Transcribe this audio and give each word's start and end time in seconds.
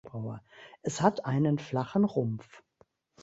Es 0.81 0.99
hat 0.99 1.25
einen 1.27 1.59
flachen 1.59 2.05
Rumpf. 2.05 2.63